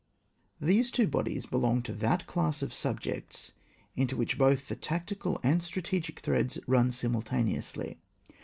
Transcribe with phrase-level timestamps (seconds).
[0.59, 3.51] These two bodies belong to that class of subjects
[3.95, 7.99] into which both the tactical and strategic threads run simultaneously.